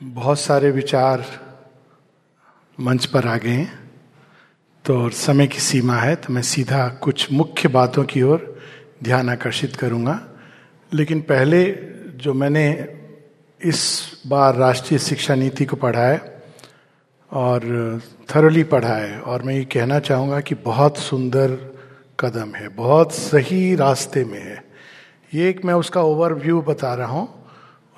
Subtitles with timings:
[0.00, 1.24] बहुत सारे विचार
[2.78, 3.72] मंच पर आ गए हैं।
[4.84, 8.42] तो समय की सीमा है तो मैं सीधा कुछ मुख्य बातों की ओर
[9.04, 10.18] ध्यान आकर्षित करूँगा।
[10.92, 11.62] लेकिन पहले
[12.16, 12.66] जो मैंने
[13.60, 13.80] इस
[14.26, 16.42] बार राष्ट्रीय शिक्षा नीति को पढ़ा है
[17.32, 21.56] और थरली पढ़ा है, और मैं ये कहना चाहूँगा कि बहुत सुंदर
[22.20, 24.62] कदम है, बहुत सही रास्ते में है।
[25.34, 27.43] ये एक मैं उसका ओवरव्यू बता रहा हूँ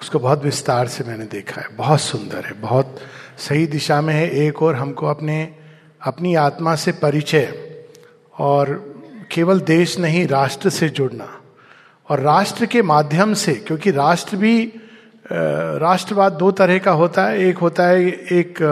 [0.01, 2.99] उसको बहुत विस्तार से मैंने देखा है। बहुत सुंदर है, बहुत
[3.39, 5.55] सही दिशा में है। एक और हमको अपने,
[6.03, 7.55] अपनी आत्मा से परिचय
[8.39, 8.75] और
[9.33, 11.29] केवल देश नहीं, राष्ट्र से जुड़ना।
[12.09, 14.73] और राष्ट्र के माध्यम से, क्योंकि राष्ट्र भी
[15.33, 18.63] राष्ट्रवाद दो तरह का होता है। एक होता है, एक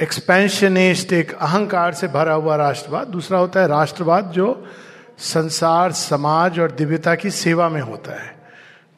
[0.00, 4.66] एक्सपेंशनिस्ट एक अहंकार से भरा हुआ राष्ट्रवाद। दूसरा होता है राष्ट्रवाद जो
[5.18, 8.33] संसार, समाज और दिव्यता की सेवा में होता है।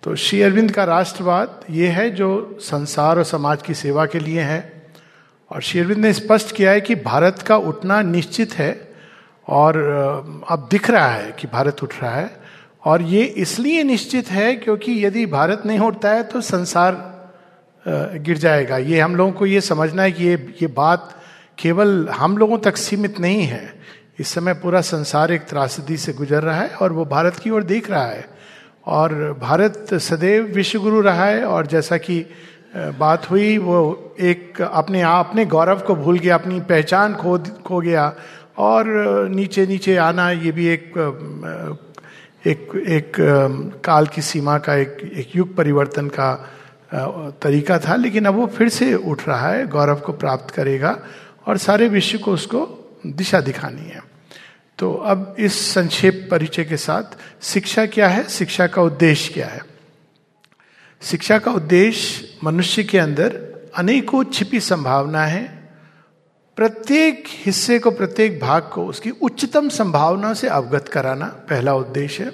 [0.06, 4.40] तो श्री अरविंद का राष्ट्रवाद ये है जो संसार और समाज की सेवा के लिए
[4.40, 4.58] है।
[5.50, 8.68] और श्री अरविंद ने स्पष्ट किया है कि भारत का उठना निश्चित है
[9.48, 9.76] और
[10.48, 12.30] अब दिख रहा है कि भारत उठ रहा है।
[12.84, 16.94] और ये इसलिए निश्चित है क्योंकि यदि भारत नहीं उठता है तो संसार
[18.18, 21.10] गिर जाएगा। ये हम लोगों को ये समझना है कि ये ये बात
[21.58, 23.74] केवल हम लोगों तक सीमित नहीं है।
[24.20, 27.64] इस समय पूरा संसार एक त्रासदी से गुजर रहा है और वो भारत की ओर
[27.64, 28.35] देख रहा है।
[28.86, 32.24] और भारत सदैव विश्वगुरु रहा है और जैसा कि
[32.76, 37.80] बात हुई, वो एक अपने आप, अपने गौरव को भूल गया, अपनी पहचान खो खो
[37.80, 38.12] गया
[38.58, 38.86] और
[39.28, 40.92] नीचे नीचे आना, ये भी एक
[42.46, 43.12] एक एक
[43.84, 46.32] काल की सीमा का एक एक युग परिवर्तन का
[47.42, 50.98] तरीका था, लेकिन अब वो फिर से उठ रहा है, गौरव को प्राप्त करेगा
[51.46, 52.68] और सारे विश्व को उसको
[53.06, 54.15] दिशा दिखानी है।
[54.78, 57.02] तो अब इस संक्षेप परिचय के साथ,
[57.42, 58.28] शिक्षा क्या है?
[58.28, 59.60] शिक्षा का उद्देश्य क्या है?
[61.02, 65.70] शिक्षा का उद्देश्य मनुष्य के अंदर अनेकों छिपी संभावना है।
[66.56, 72.32] प्रत्येक हिस्से को, प्रत्येक भाग को उसकी उच्चतम संभावना से अवगत कराना पहला उद्देश्य है।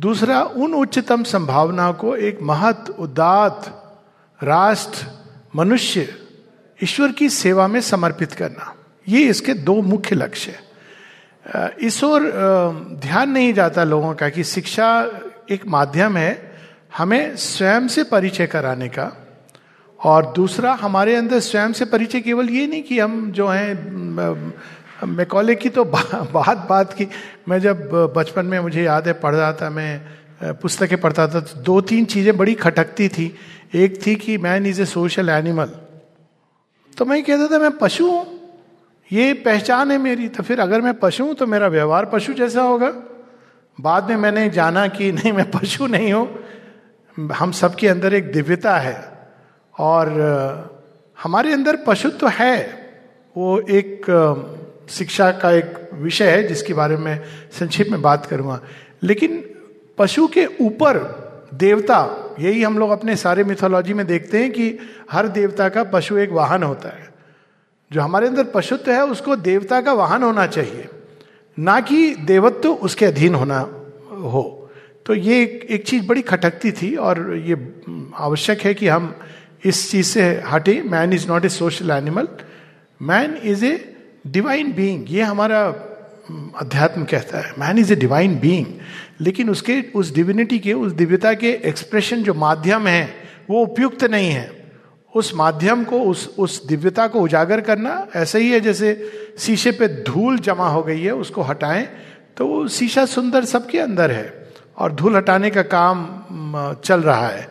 [0.00, 3.80] दूसरा, उन उच्चतम संभावनाओं को एक महत उदात
[4.42, 5.06] राष्ट्र,
[5.56, 6.14] मनुष्य,
[6.82, 8.74] ईश्वर की सेवा में समर्पित करना।
[9.08, 10.63] ये इसके दो मुख्य लक्ष्य है।
[11.82, 12.22] इस ओर
[13.00, 14.86] ध्यान नहीं जाता लोगों का कि शिक्षा
[15.50, 16.32] एक माध्यम है
[16.96, 19.10] हमें स्वयं से परिचय कराने का
[20.00, 23.74] और दूसरा, हमारे अंदर स्वयं से परिचय केवल ये नहीं कि हम जो हैं
[25.06, 27.06] मैकॉले की तो बात बात की,
[27.48, 31.60] मैं जब बचपन में मुझे याद है, पढ़ रहा था मैं पुस्तकें पढ़ता था तो
[31.62, 33.34] दो तीन चीज़ें बड़ी खटकती थी।
[33.74, 35.70] एक थी कि man is a social animal
[36.96, 38.33] तो मैं कहता था, मैं पशु हूँ
[39.14, 42.62] ये पहचान है मेरी तो फिर अगर मैं पशु हूँ तो मेरा व्यवहार पशु जैसा
[42.62, 42.88] होगा।
[43.78, 48.76] बाद में मैंने जाना कि नहीं, मैं पशु नहीं हूँ। हम सबके अंदर एक दिव्यता
[48.78, 48.96] है
[49.74, 50.08] और
[51.18, 52.56] हमारे अंदर पशु तो है।
[53.36, 54.06] वो एक
[54.90, 58.60] शिक्षा का एक विषय है, जिसके बारे में संक्षिप्त में बात करूँगा।
[59.02, 59.42] लेकिन
[59.98, 60.98] पशु के ऊपर
[61.54, 61.98] देवता,
[62.40, 64.78] यही हम लोग अपने सारे मिथोलॉजी में देखते हैं कि
[65.12, 67.13] हर देवता का पशु एक वाहन होता है।
[67.94, 70.88] जो हमारे अंदर पशुत्व है उसको देवता का वाहन होना चाहिए।
[71.58, 73.58] ना कि देवत्व उसके अधीन होना
[74.10, 74.70] हो।
[75.06, 77.56] तो ये एक, एक चीज़ बड़ी खटकती थी और ये
[78.16, 79.14] आवश्यक है कि हम
[79.64, 82.28] इस चीज़ से हटे। Man is not a social animal
[83.02, 83.94] man is a
[84.26, 85.62] divine being ये हमारा
[86.60, 88.66] अध्यात्म कहता है। Man is a divine being
[89.20, 93.08] लेकिन उसके उस डिविनिटी के उस दिव्यता के एक्सप्रेशन जो माध्यम है
[93.50, 94.63] वो उपयुक्त नहीं है।
[95.14, 99.88] उस माध्यम को, उस उस दिव्यता को उजागर करना ऐसा ही है जैसे शीशे पे
[100.02, 101.86] धूल जमा हो गई है, उसको हटाएँ
[102.36, 107.48] तो वो शीशा सुंदर सबके अंदर है और धूल हटाने का काम चल रहा है।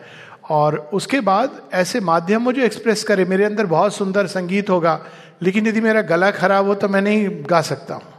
[0.50, 5.00] और उसके बाद ऐसे माध्यम जो एक्सप्रेस करे, मेरे अंदर बहुत सुंदर संगीत होगा,
[5.42, 8.12] लेकिन यदि मेरा गला खराब हो तो मैं नहीं गा सकता हूँ।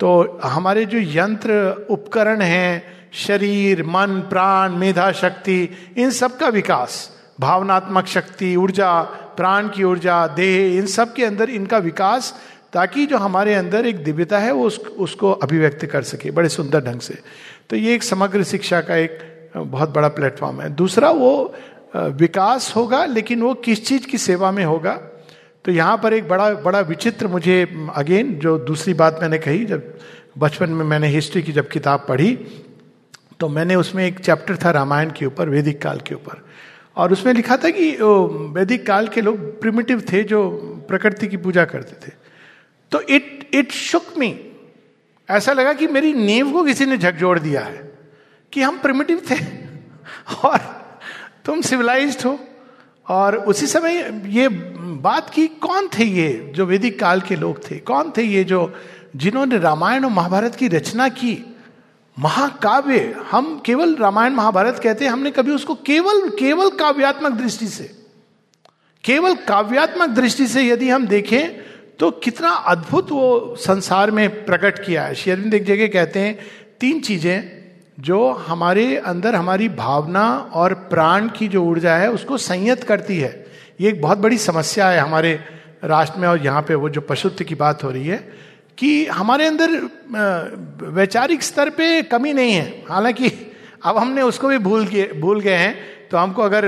[0.00, 7.10] तो हमारे जो यंत्र उपकरण हैं, शरीर, मन, प्राण, मेधा, शक्ति, इन सब का विकास
[7.40, 8.90] भावनात्मक शक्ति ऊर्जा
[9.36, 12.34] प्राण की ऊर्जा देह इन सब के अंदर इनका विकास
[12.72, 16.80] ताकि जो हमारे अंदर एक दिव्यता है वो उस, उसको अभिव्यक्त कर सके बड़े सुंदर
[16.80, 17.18] ढंग से।
[17.70, 19.18] तो ये एक समग्र शिक्षा का एक
[19.56, 21.54] बहुत बड़ा प्लेटफॉर्म है। दूसरा वो
[21.96, 24.94] विकास होगा लेकिन वो किस चीज़ की सेवा में होगा?
[25.64, 27.62] तो यहाँ पर एक बड़ा बड़ा विचित्र मुझे
[27.94, 29.94] अगेन जो दूसरी बात मैंने कही जब
[30.38, 32.32] बचपन में मैंने हिस्ट्री की जब किताब पढ़ी
[33.40, 36.42] तो मैंने उसमें एक चैप्टर था रामायण के ऊपर वैदिक काल के ऊपर।
[36.96, 37.96] और उसमें लिखा था कि
[38.54, 40.50] वैदिक काल के लोग प्रिमिटिव थे जो
[40.88, 42.12] प्रकृति की पूजा करते थे।
[42.90, 44.50] तो इट इट शुक मी
[45.30, 47.94] ऐसा लगा कि मेरी नींव को किसी ने झकझोड़ दिया है
[48.52, 49.34] कि हम प्रिमिटिव थे
[50.44, 50.58] और
[51.44, 52.38] तुम सिविलाइज्ड हो।
[53.08, 57.78] और उसी समय ये बात की, कौन थे ये जो वैदिक काल के लोग थे?
[57.78, 58.74] कौन थे ये जो,
[59.16, 61.53] जिन्होंने रामायण और महाभारत की रचना की?
[62.16, 67.84] महाकाव्य, हम केवल रामायण, महाभारत कहते हैं, हमने कभी उसको केवल केवल काव्यात्मक दृष्टि से,
[69.04, 71.62] केवल काव्यात्मक दृष्टि से यदि हम देखें
[71.98, 76.38] तो कितना अद्भुत वो संसार में प्रकट किया है। शेरविंद एक जगह कहते हैं,
[76.80, 77.62] तीन चीज़ें
[77.98, 83.46] जो हमारे अंदर हमारी भावना और प्राण की जो ऊर्जा है, उसको संयत करती है।
[83.80, 85.38] ये एक बहुत बड़ी समस्या है हमारे
[85.84, 88.18] राष्ट्र में और यहाँ पे वो जो पशुत्व की बात हो रही है।
[88.78, 89.70] कि हमारे अंदर
[90.92, 93.30] वैचारिक स्तर पे कमी नहीं है। हालाँकि
[93.84, 96.66] अब हमने उसको भी भूल गए भूल गए हैं। तो हमको अगर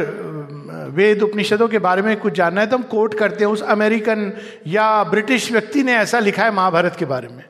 [0.95, 4.33] वेद उपनिषदों के बारे में कुछ जानना है तो हम कोट करते हैं। उस अमेरिकन
[4.67, 7.45] या ब्रिटिश व्यक्ति ने ऐसा लिखा है महाभारत के बारे में।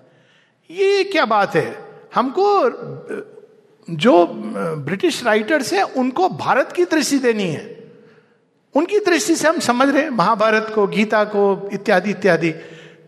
[0.71, 1.77] ये क्या बात है?
[2.15, 2.47] हमको
[3.89, 7.75] जो ब्रिटिश राइटर्स हैं, उनको भारत की दृष्टि देनी है।
[8.75, 12.51] उनकी दृष्टि से हम समझ रहे हैं, महाभारत को, गीता को, इत्यादि इत्यादि।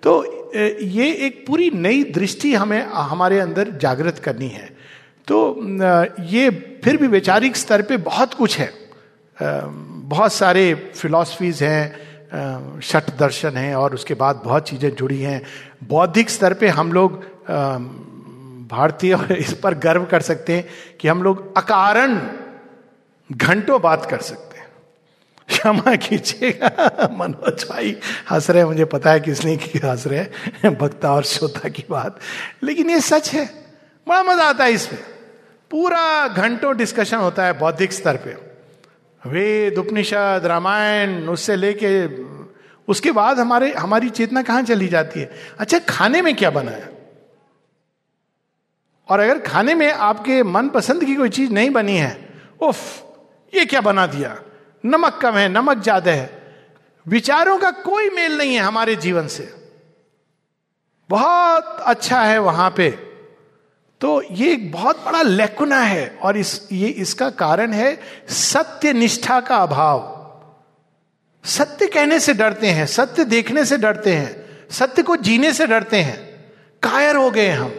[0.02, 4.68] तो ये एक पूरी नई दृष्टि हमें, हमारे अंदर जागृत करनी है।
[5.28, 5.36] तो
[6.20, 6.50] ये
[6.84, 8.70] फिर भी वैचारिक स्तर पे बहुत कुछ है।
[9.38, 15.42] बहुत सारे फिलॉसफीज हैं शट दर्शन हैं और उसके बाद बहुत चीज़ें जुड़ी हैं।
[15.88, 17.22] बौद्धिक स्तर पे हम लोग
[18.70, 20.64] भारतीय इस पर गर्व कर सकते हैं
[21.00, 22.18] कि हम लोग अकारण
[23.30, 24.47] घंटों बात कर सकते
[25.48, 27.96] क्षमा कीजिएगा। मनोज भाई
[28.30, 32.18] हंस रहे मुझे पता है किसने की हंस रहे भक्ता और श्रोता की बात।
[32.62, 33.46] लेकिन ये सच है,
[34.08, 35.00] बड़ा मज़ा आता है इसमें।
[35.70, 38.36] पूरा घंटों डिस्कशन होता है बौद्धिक स्तर पे।
[39.26, 42.06] वेद, उपनिषद, रामायण, उससे लेके,
[42.88, 45.30] उसके बाद हमारे, हमारी चेतना कहाँ चली जाती है?
[45.58, 46.98] अच्छा खाने में क्या बना है?
[49.08, 52.28] और अगर खाने में आपके मन पसंद की कोई चीज़ नहीं बनी है,
[52.60, 53.04] उफ,
[53.54, 54.42] ये क्या बना दिया?
[54.84, 56.30] नमक कम है, नमक ज़्यादा है।
[57.06, 59.52] विचारों का कोई मेल नहीं है हमारे जीवन से।
[61.10, 62.90] बहुत अच्छा है वहाँ पे।
[64.00, 67.98] तो ये एक बहुत बड़ा लेकुना है और इस, ये इसका कारण है
[68.28, 70.14] सत्य निष्ठा का अभाव।
[71.44, 75.96] सत्य कहने से डरते हैं, सत्य देखने से डरते हैं, सत्य को जीने से डरते
[75.96, 76.18] हैं।
[76.82, 77.72] कायर हो गए हम।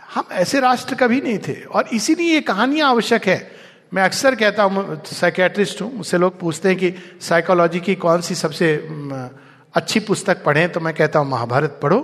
[0.00, 3.55] हम ऐसे राष्ट्र कभी नहीं थे और इसीलिए ये कहानियाँ आवश्यक है।
[3.92, 8.34] मैं अक्सर कहता हूँ साइकेट्रिस्ट हूँ, मुझसे लोग पूछते हैं कि साइकोलॉजी की कौन सी
[8.34, 8.74] सबसे
[9.74, 12.00] अच्छी पुस्तक पढ़ें तो मैं कहता हूँ, महाभारत पढ़ो।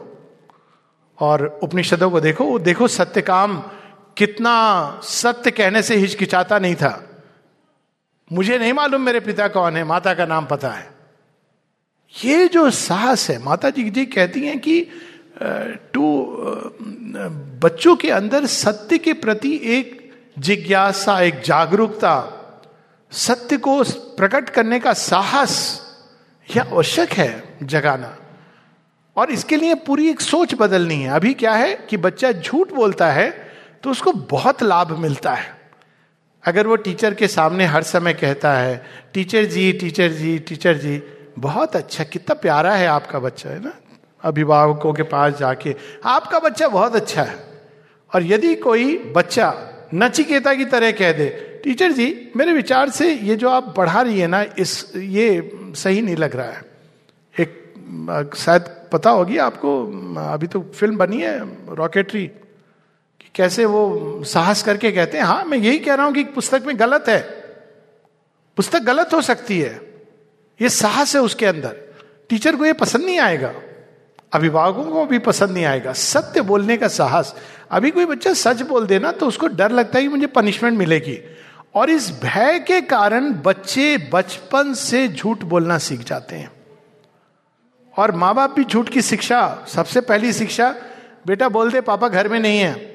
[1.19, 3.56] और उपनिषदों को देखो, वो देखो सत्यकाम
[4.17, 6.93] कितना सत्य कहने से हिचकिचाता नहीं था।
[8.31, 10.90] मुझे नहीं मालूम मेरे पिता कौन है, माता का नाम पता है।
[12.14, 14.87] ये जो साहस है, माता जी जी कहती हैं कि
[15.94, 16.05] टू
[17.62, 20.00] बच्चों के अंदर सत्य के प्रति एक
[20.38, 22.38] जिज्ञासा, एक जागरूकता,
[23.12, 23.82] सत्य को
[24.17, 25.81] प्रकट करने का साहस,
[26.56, 28.17] यह आवश्यक है जगाना।
[29.17, 33.11] और इसके लिए पूरी एक सोच बदलनी है। अभी क्या है कि बच्चा झूठ बोलता
[33.11, 33.31] है
[33.82, 35.61] तो उसको बहुत लाभ मिलता है।
[36.44, 41.02] अगर वो टीचर के सामने हर समय कहता है, teacher ji teacher ji teacher ji,
[41.38, 43.73] बहुत अच्छा कितना प्यारा है आपका बच्चा, है ना?
[44.23, 45.75] अभिभावकों के पास जाके,
[46.05, 47.37] आपका बच्चा बहुत अच्छा है।
[48.14, 49.50] और यदि कोई बच्चा
[49.94, 54.20] नचिकेता की तरह कह दे, टीचर जी, मेरे विचार से ये जो आप पढ़ा रही
[54.20, 56.62] है ना, इस, ये सही नहीं लग रहा है।
[57.40, 59.87] एक, शायद पता होगी आपको,
[60.32, 61.38] अभी तो फ़िल्म बनी है,
[61.75, 62.26] रॉकेटरी,
[63.20, 66.62] कि कैसे वो साहस करके कहते हैं हाँ मैं यही कह रहा हूँ कि पुस्तक
[66.66, 67.20] में गलत है।
[68.56, 69.75] पुस्तक गलत हो सकती है।
[70.61, 71.76] ये साहस है उसके अंदर।
[72.28, 73.52] टीचर को ये पसंद नहीं आएगा।
[74.32, 77.34] अभिभावकों को भी पसंद नहीं आएगा। सत्य बोलने का साहस।
[77.70, 81.18] अभी कोई बच्चा सच बोल देना तो उसको डर लगता है कि मुझे पनिशमेंट मिलेगी।
[81.74, 86.52] और इस भय के कारण बच्चे बचपन से झूठ बोलना सीख जाते हैं।
[87.98, 90.74] और माँ बाप भी झूठ की शिक्षा, सबसे पहली शिक्षा,
[91.26, 92.92] बेटा बोल दे, पापा घर में नहीं है।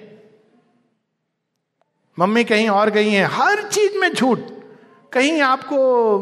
[2.19, 4.39] मम्मी कहीं और गई है। हर चीज़ में झूठ।
[5.13, 6.21] कहीं आपको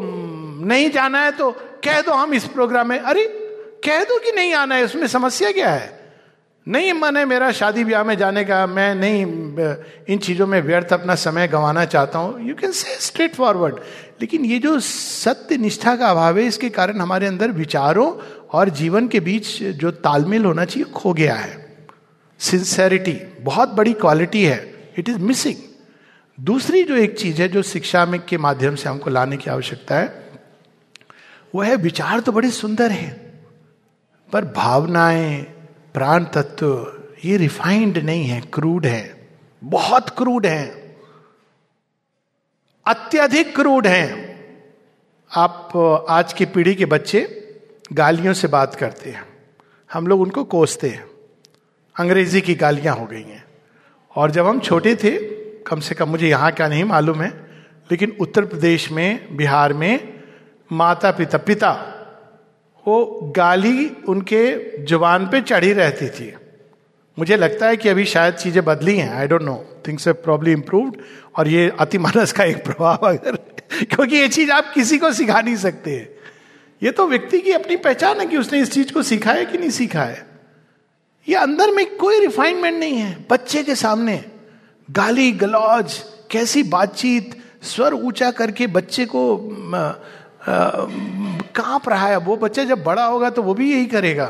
[0.66, 1.50] नहीं जाना है तो
[1.84, 3.42] कह दो हम इस प्रोग्राम में। अरे
[3.84, 5.94] कह दो कि नहीं आना है उसमें समस्या क्या है?
[6.66, 9.24] नहीं, मन है मेरा शादी ब्याह में जाने का, मैं नहीं,
[10.08, 13.74] इन चीज़ों में व्यर्थ अपना समय गंवाना चाहता हूँ। You can say straightforward
[14.20, 18.12] लेकिन ये जो सत्य निष्ठा का अभाव है, इसके कारण हमारे अंदर विचारों
[18.50, 21.64] और जीवन के बीच जो तालमेल होना चाहिए, खो गया है।
[22.40, 25.56] सिंसेरिटी बहुत बड़ी क्वालिटी है। इट इज़ मिसिंग
[26.38, 29.98] दूसरी जो एक चीज़ है, जो शिक्षा में के माध्यम से हमको लाने की आवश्यकता
[29.98, 30.24] है
[31.54, 33.25] वह है विचार तो बड़े सुंदर हैं।
[34.32, 35.42] पर भावनाएँ
[35.94, 36.92] प्राण तत्व
[37.24, 39.28] ये रिफाइंड नहीं है क्रूड है।
[39.64, 40.96] बहुत क्रूड है।
[42.86, 44.36] अत्यधिक क्रूड है।
[45.36, 45.70] आप,
[46.10, 47.42] आज की पीढ़ी के बच्चे
[47.92, 49.24] गालियों से बात करते हैं।
[49.92, 51.06] हम लोग उनको कोसते हैं।
[52.00, 53.44] अंग्रेज़ी की गालियाँ हो गई हैं।
[54.16, 55.10] और जब हम छोटे थे,
[55.60, 57.30] कम से कम मुझे यहाँ क्या नहीं मालूम है,
[57.90, 60.20] लेकिन उत्तर प्रदेश में, बिहार में
[60.72, 61.92] माता पिता पिता
[62.86, 64.42] वो गाली उनके
[64.84, 66.34] ज़ुबान पे चढ़ी रहती थी।
[67.18, 70.96] मुझे लगता है कि अभी शायद चीज़ें बदली हैं। I don't know things probably improved
[71.36, 73.36] और ये अतिमानस का एक प्रभाव अगर
[73.84, 76.16] क्योंकि ये चीज़ आप किसी को सिखा नहीं सकते।
[76.82, 79.58] ये तो व्यक्ति की अपनी पहचान है कि उसने इस चीज़ को सीखा है कि
[79.58, 80.26] नहीं सीखा है।
[81.28, 84.24] ये अंदर में कोई रिफाइनमेंट नहीं है। बच्चे के सामने
[84.90, 89.36] गाली, गलौज, कैसी बातचीत, स्वर ऊँचा करके बच्चे को
[90.48, 94.26] काँप रहा है। वो बच्चा जब बड़ा होगा तो वो भी यही करेगा।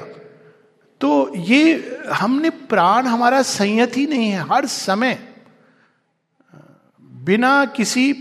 [1.00, 5.18] तो ये हमने प्राण हमारा संयत ही नहीं है। हर समय,
[7.25, 8.12] बिना किसी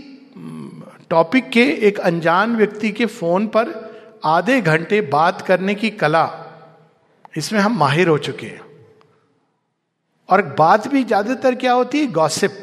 [1.10, 3.74] टॉपिक के एक अनजान व्यक्ति के फ़ोन पर
[4.24, 6.28] आधे घंटे बात करने की कला,
[7.34, 8.60] इसमें हम माहिर हो चुके हैं।
[10.28, 12.06] और बात भी ज़्यादातर क्या होती है?
[12.12, 12.62] गॉसिप।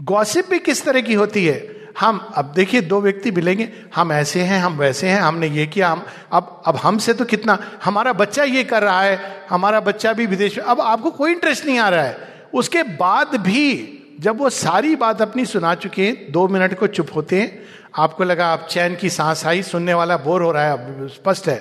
[0.00, 1.58] गॉसिप भी किस तरह की होती है?
[1.98, 5.88] हम, अब देखिए, दो व्यक्ति मिलेंगे, हम ऐसे हैं, हम वैसे हैं, हमने ये किया,
[5.88, 10.26] हम, अब अब हमसे तो कितना, हमारा बच्चा ये कर रहा है, हमारा बच्चा भी
[10.26, 14.50] विदेश में, अब आपको कोई इंटरेस्ट नहीं आ रहा है। उसके बाद भी जब वो
[14.50, 17.62] सारी बात अपनी सुना चुके हैं, दो मिनट को चुप होते हैं,
[17.98, 21.48] आपको लगा आप चैन की सांस आई, सुनने वाला बोर हो रहा है, अब स्पष्ट
[21.48, 21.58] है।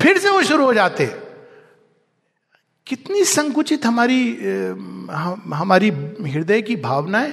[0.00, 1.06] फिर से वो शुरू हो जाते
[2.86, 4.36] कितनी संकुचित हमारी
[5.54, 5.88] हमारी
[6.22, 7.32] हृदय की भावनाएँ,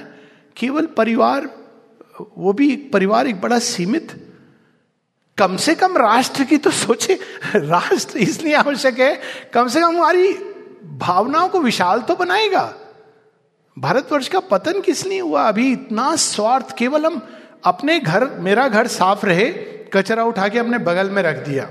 [0.56, 1.48] केवल परिवार
[2.38, 4.12] वो भी एक परिवार एक बड़ा सीमित,
[5.38, 7.18] कम से कम राष्ट्र की तो सोचे,
[7.56, 9.20] राष्ट्र इसलिए आवश्यक है,
[9.52, 10.32] कम से कम हमारी
[10.98, 12.74] भावनाओं को विशाल तो बनाएगा।
[13.78, 15.42] भारतवर्ष का पतन किस लिए हुआ?
[15.48, 17.20] अभी इतना स्वार्थ, केवल हम
[17.64, 19.46] अपने घर, मेरा घर साफ़ रहे,
[19.92, 21.70] कचरा उठा के अपने बगल में रख दिया।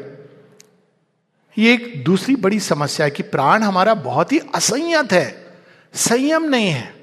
[1.58, 5.56] ये एक दूसरी बड़ी समस्या है कि प्राण हमारा बहुत ही असंयत है,
[5.94, 7.01] संयम नहीं है।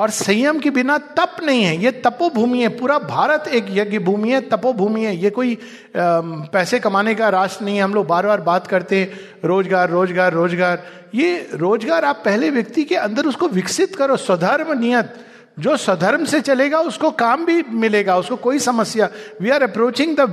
[0.00, 4.30] और संयम के बिना तप नहीं है। ये तपोभूमि है। पूरा भारत एक यज्ञ भूमि
[4.30, 5.56] है, तपोभूमि है। ये कोई
[5.96, 9.08] पैसे कमाने का राष्ट्र नहीं है। हम लोग बार बार बात करते हैं,
[9.44, 15.14] रोज़गार रोज़गार रोज़गार। ये रोज़गार आप पहले व्यक्ति के अंदर उसको विकसित करो। स्वधर्म नियत।
[15.58, 19.08] जो स्वधर्म से चलेगा, उसको काम भी मिलेगा, उसको कोई समस्या।
[19.42, 20.28] We are approaching the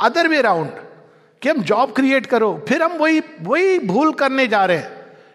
[0.00, 0.70] other way round
[1.42, 4.93] कि हम जॉब क्रिएट करो। फिर हम वही वही भूल करने जा रहे हैं।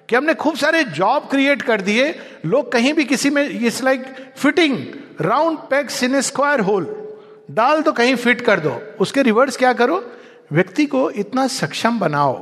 [0.10, 2.14] कि हमने खूब सारे जॉब क्रिएट कर दिए,
[2.46, 4.06] लोग कहीं भी किसी में it's like
[4.38, 4.78] fitting
[5.22, 6.96] round pegs in square hole
[7.52, 10.04] डाल तो कहीं फिट कर दो। उसके रिवर्स क्या करो?
[10.52, 12.34] व्यक्ति को इतना सक्षम बनाओ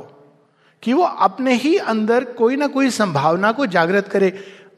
[0.82, 4.32] कि वो अपने ही अंदर कोई ना कोई संभावना को जागृत करे।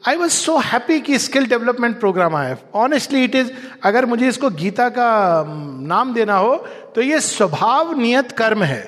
[0.07, 3.51] आई वॉज़ सो हैप्पी कि स्किल डेवलपमेंट प्रोग्राम आया। ऑनेस्टली इट इज़
[3.83, 5.43] अगर मुझे इसको गीता का
[5.87, 6.55] नाम देना हो
[6.95, 8.83] तो ये स्वभाव नियत कर्म है।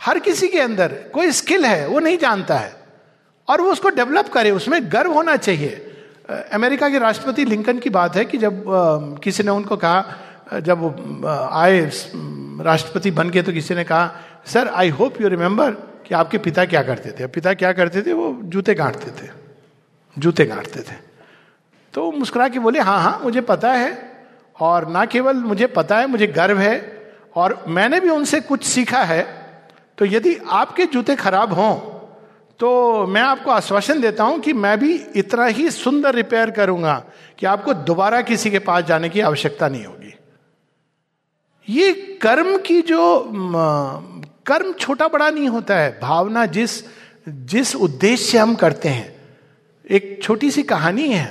[0.00, 2.85] हर किसी के अंदर कोई स्किल है, वो नहीं जानता है।
[3.48, 5.82] और वो उसको डेवलप करे, उसमें गर्व होना चाहिए।
[6.52, 8.64] अमेरिका के राष्ट्रपति लिंकन की बात है कि जब
[9.24, 11.80] किसी ने उनको कहा जब वो आए
[12.64, 14.10] राष्ट्रपति बन के तो किसी ने कहा
[14.46, 15.70] sir I hope you remember
[16.06, 18.12] कि आपके पिता क्या करते थे। पिता क्या करते थे?
[18.12, 19.30] वो जूते गांठते थे।
[20.16, 20.94] जूते गांठते थे।
[21.94, 23.90] तो मुस्कुरा के बोले हाँ हाँ मुझे पता है
[24.56, 26.74] और ना केवल मुझे पता है, मुझे गर्व है
[27.36, 29.26] और मैंने भी उनसे कुछ सीखा है।
[29.98, 31.74] तो यदि आपके जूते खराब हों
[32.60, 36.94] तो मैं आपको आश्वासन देता हूँ कि मैं भी इतना ही सुंदर रिपेयर करूँगा
[37.38, 40.14] कि आपको दोबारा किसी के पास जाने की आवश्यकता नहीं होगी।
[41.68, 43.24] ये कर्म की जो
[44.46, 46.82] कर्म छोटा बड़ा नहीं होता है। भावना जिस
[47.28, 49.14] जिस उद्देश्य से हम करते हैं,
[49.84, 51.24] एक छोटी सी कहानी है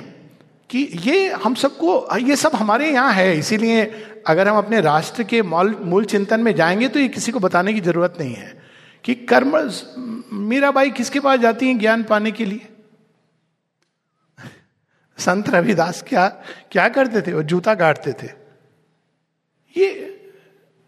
[0.69, 3.83] कि ये हम सबको, ये सब हमारे यहाँ है, इसीलिए
[4.27, 7.73] अगर हम अपने राष्ट्र के मूल मूल चिंतन में जाएँगे तो ये किसी को बताने
[7.73, 8.64] की ज़रूरत नहीं है।
[9.05, 9.57] कि कर्म
[10.33, 12.67] मीराबाई किसके पास जाती हैं ज्ञान पाने के लिए?
[15.17, 16.27] संत रविदास क्या
[16.71, 17.33] क्या करते थे?
[17.33, 18.29] वो जूता गाड़ते थे।
[19.75, 20.11] ये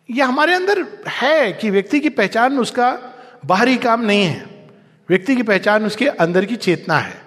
[0.09, 2.91] ये हमारे अंदर है कि व्यक्ति की पहचान उसका
[3.45, 4.45] बाहरी काम नहीं है।
[5.09, 7.21] व्यक्ति की पहचान उसके अंदर की चेतना है।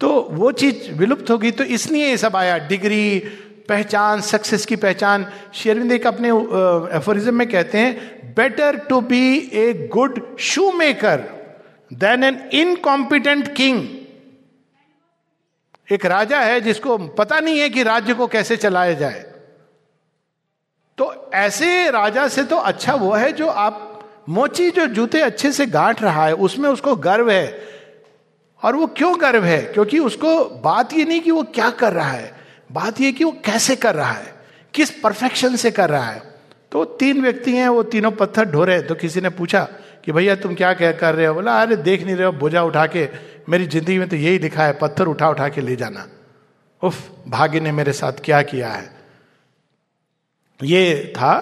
[0.00, 3.18] तो वो चीज़ विलुप्त होगी तो इसलिए ये सब आया। डिग्री,
[3.68, 6.28] पहचान सक्सेस की पहचान। शेरविंद एक अपने
[6.96, 10.36] एफोरिज्म में कहते हैं better to be a good
[10.72, 11.20] shoemaker
[11.92, 13.82] than an incompetent king
[15.92, 19.20] एक राजा है जिसको पता नहीं है कि राज्य को कैसे चलाया जाए।
[20.98, 23.90] तो ऐसे राजा से तो अच्छा वो है जो आप
[24.28, 27.68] मोची जो जूते अच्छे से गांठ रहा है, उसमें उसको गर्व है।
[28.62, 29.60] और वो क्यों गर्व है?
[29.62, 32.34] क्योंकि उसको बात ये नहीं कि वो क्या कर रहा है,
[32.72, 34.34] बात यह कि वो कैसे कर रहा है,
[34.74, 36.33] किस परफेक्शन से कर रहा है।
[36.74, 39.62] तो तीन व्यक्ति हैं, वो तीनों पत्थर ढो रहे तो किसी ने पूछा
[40.04, 41.34] कि भैया तुम क्या क्या कर रहे हो?
[41.34, 43.08] बोला, अरे देख नहीं रहे हो, बोझा उठा के
[43.48, 46.06] मेरी ज़िंदगी में तो यही लिखा है, पत्थर उठा उठा के ले जाना।
[46.82, 48.90] उफ, भाग्य ने मेरे साथ क्या किया है?
[50.60, 51.32] ये था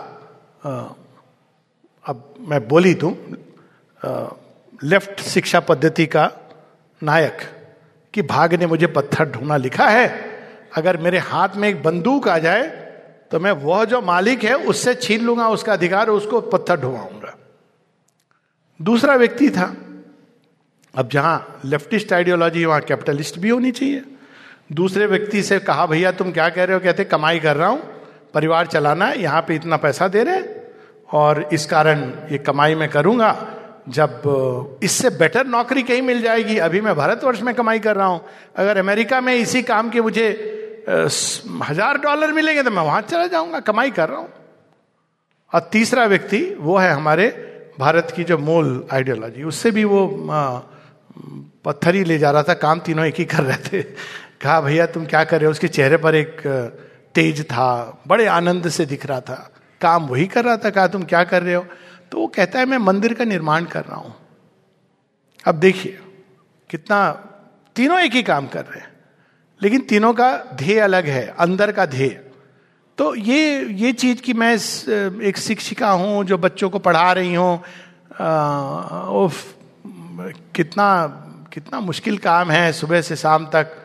[2.07, 3.17] अब मैं बोली तू
[4.85, 6.31] लेफ़्ट शिक्षा पद्धति का
[7.03, 7.41] नायक
[8.15, 10.07] कि भाग ने मुझे पत्थर ढूंढना लिखा है।
[10.77, 12.82] अगर मेरे हाथ में एक बंदूक आ जाए
[13.33, 17.39] तो मैं वह जो मालिक है, उससे छीन लूँगा, उसका अधिकार, उसको पत्थर ढुआऊँगा।
[18.83, 19.77] दूसरा व्यक्ति था।
[20.95, 24.03] अब जहाँ लेफ्टिस्ट आइडियोलॉजी, वहाँ कैपिटलिस्ट भी होनी चाहिए।
[24.73, 26.81] दूसरे व्यक्ति से कहा, भैया, तुम क्या कह रहे हो?
[26.81, 27.81] कहते, कमाई कर रहा हूँ,
[28.35, 30.43] परिवार चलाना है, यहाँ पे इतना पैसा दे रहे
[31.13, 33.49] और इस कारण ये कमाई मैं करूँगा।
[33.89, 38.21] जब इससे बेटर नौकरी कहीं मिल जाएगी, अभी मैं भारतवर्ष में कमाई कर रहा हूँ।
[38.57, 40.59] अगर अमेरिका में इसी काम के मुझे
[40.89, 44.29] हज़ार डॉलर मिलेंगे तो मैं वहाँ चला जाऊँगा, कमाई कर रहा हूँ।
[45.53, 47.29] और तीसरा व्यक्ति, वो है हमारे
[47.79, 50.07] भारत की जो मूल आइडियोलॉजी उससे भी वो
[51.65, 54.87] पत्थर ही ले जा रहा था, काम तीनों एक ही कर रहे थे। कहा, भैया,
[54.87, 55.51] तुम क्या कर रहे हो?
[55.51, 56.41] उसके चेहरे पर एक
[57.15, 61.05] तेज था, बड़े आनंद से दिख रहा था। काम वही कर रहा था, कहा, तुम
[61.05, 61.65] क्या कर रहे हो?
[62.13, 64.15] तो वो कहता है, मैं मंदिर का निर्माण कर रहा हूँ।
[65.45, 65.99] अब देखिए,
[66.71, 67.11] कितना,
[67.77, 68.92] तीनों एक ही काम कर रहे हैं।
[69.63, 72.21] लेकिन तीनों का ध्येय अलग है, अंदर का ध्येय।
[72.99, 74.55] तो ये ये चीज़ कि मैं
[75.23, 77.63] एक शिक्षिका हूँ जो बच्चों को पढ़ा रही हूँ
[80.55, 80.89] कितना
[81.53, 83.79] कितना मुश्किल काम है सुबह से शाम तक।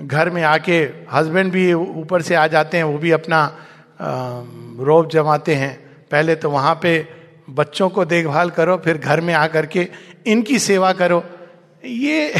[0.00, 0.78] घर में आके
[1.12, 3.40] हस्बैंड भी ऊपर से आ जाते हैं, वो भी अपना
[4.00, 5.74] रोब जमाते हैं।
[6.10, 7.08] पहले तो वहाँ पे
[7.50, 9.88] बच्चों को देखभाल करो, फिर घर में आकर के
[10.26, 11.24] इनकी सेवा करो।
[11.84, 12.34] ये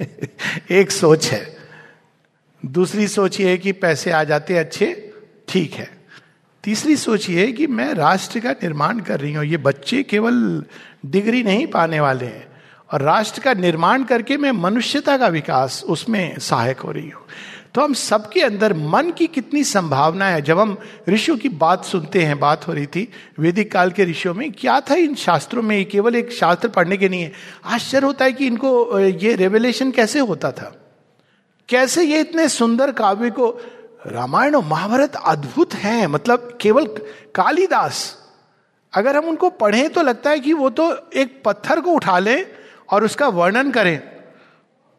[0.70, 1.63] एक सोच है।
[2.64, 5.12] दूसरी सोच ये है कि पैसे आ जाते अच्छे,
[5.48, 5.88] ठीक है।
[6.64, 10.64] तीसरी सोच ये है कि मैं राष्ट्र का निर्माण कर रही हूँ। ये बच्चे केवल
[11.06, 12.46] डिग्री नहीं पाने वाले हैं।
[12.92, 17.22] और राष्ट्र का निर्माण करके मैं मनुष्यता का विकास, उसमें सहायक हो रही हूँ।
[17.74, 20.42] तो हम सबके अंदर मन की कितनी संभावना है?
[20.42, 24.34] जब हम ऋषियों की बात सुनते हैं, बात हो रही थी वैदिक काल के ऋषियों
[24.34, 25.84] में, क्या था इन शास्त्रों में?
[25.84, 27.32] केवल एक शास्त्र पढ़ने के नहीं है
[27.64, 30.83] आश्चर्य होता है कि इनको, ये रेवलेशन कैसे होता था?
[31.68, 33.48] कैसे ये इतने सुंदर काव्य को,
[34.06, 36.06] रामायण और महाभारत अद्भुत है?
[36.06, 36.86] मतलब केवल
[37.34, 38.00] कालिदास,
[38.92, 42.44] अगर हम उनको पढ़ें तो लगता है कि वो तो एक पत्थर को उठा लें
[42.88, 43.98] और उसका वर्णन करें।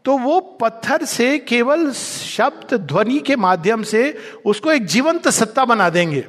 [0.05, 4.01] तो वो पत्थर से केवल शब्द ध्वनि के माध्यम से
[4.45, 6.19] उसको एक जीवंत सत्ता बना देंगे।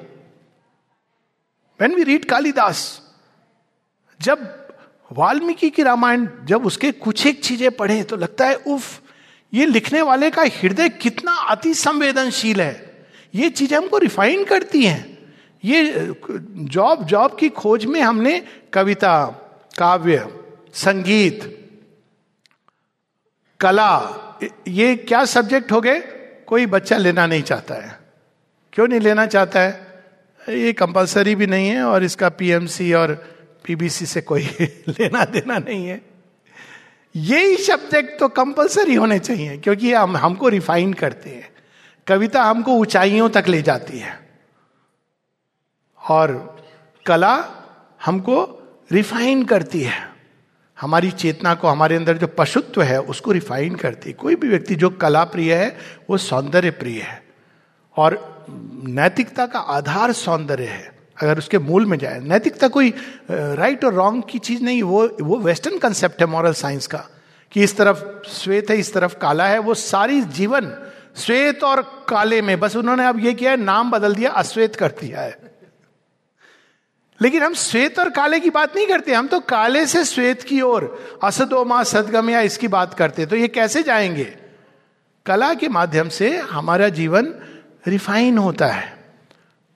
[1.81, 3.03] वेन वी रीड कालिदास,
[4.21, 4.47] जब
[5.11, 9.01] वाल्मीकि की रामायण, जब उसके कुछ एक चीज़ें पढ़े तो लगता है, उफ
[9.57, 15.19] ये लिखने वाले का हृदय कितना अति संवेदनशील है। ये चीज़ें हमको रिफाइन करती हैं।
[15.65, 16.13] ये,
[16.53, 19.27] जॉब जॉब की खोज में हमने कविता,
[19.79, 20.39] काव्य,
[20.75, 21.53] संगीत,
[23.61, 24.23] कला,
[24.69, 26.01] ये क्या सब्जेक्ट हो गए?
[26.47, 28.01] कोई बच्चा लेना नहीं चाहता है।
[28.73, 30.05] क्यों नहीं लेना चाहता है?
[30.49, 33.15] ये कंपलसरी भी नहीं है और इसका पीएमसी और
[33.65, 34.43] पीबीसी से कोई
[34.89, 36.16] लेना देना नहीं है।
[37.17, 41.51] यही सब्जेक्ट तो कंपलसरी होने चाहिए, क्योंकि हम, हमको रिफाइन करते हैं।
[42.07, 44.31] कविता हमको ऊंचाइयों तक ले जाती है।
[46.11, 46.57] और
[47.07, 47.49] कला
[48.05, 50.09] हमको रिफाइन करती है।
[50.81, 54.75] हमारी चेतना को, हमारे अंदर जो पशुत्व है, उसको रिफाइन करती है। कोई भी व्यक्ति
[54.75, 55.77] जो कला प्रिय है,
[56.11, 57.25] वो सौंदर्य प्रिय है।
[57.97, 58.47] और
[58.85, 62.93] नैतिकता का आधार सौंदर्य है। अगर उसके मूल में जाए, नैतिकता कोई
[63.31, 67.05] राइट और रॉन्ग की चीज़ नहीं, वो वो वेस्टर्न कंसेप्ट है मॉरल साइंस का,
[67.53, 70.73] कि इस तरफ़ श्वेत है, इस तरफ़ काला है, वो सारी जीवन
[71.17, 74.93] श्वेत और काले में, बस उन्होंने अब ये किया है, नाम बदल दिया, अश्वेत कर
[75.01, 75.39] दिया है।
[77.21, 80.61] लेकिन हम श्वेत और काले की बात नहीं करते, हम तो काले से श्वेत की
[80.61, 84.25] ओर, असदोमा, सदगमया, इसकी बात करते तो ये कैसे जाएँगे?
[85.27, 87.35] कला के माध्यम से हमारा जीवन
[87.87, 88.93] रिफाइन होता है,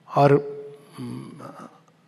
[0.09, 0.39] और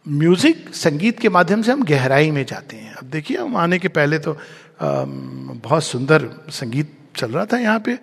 [0.07, 3.89] म्यूज़िक संगीत के माध्यम से हम गहराई में जाते हैं। अब देखिए, हम आने के
[3.89, 4.37] पहले तो
[4.83, 7.99] बहुत सुंदर संगीत चल रहा था यहाँ पे,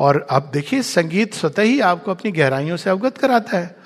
[0.00, 3.76] और अब देखिए, संगीत स्वतः ही आपको अपनी गहराइयों से अवगत कराता है।